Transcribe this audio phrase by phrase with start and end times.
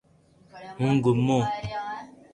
[0.79, 1.39] ھون گومو